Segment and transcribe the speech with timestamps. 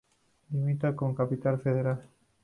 [0.49, 2.01] Limita con la Capital Federal.